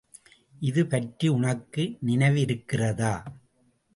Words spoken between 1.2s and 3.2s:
உனக்கு நினைவிருக்கிறதா?